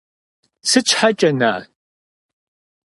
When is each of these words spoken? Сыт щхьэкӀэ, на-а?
Сыт 0.69 0.85
щхьэкӀэ, 0.89 1.29
на-а? 1.39 1.61